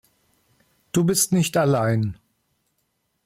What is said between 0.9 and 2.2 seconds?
Du bist nicht allein.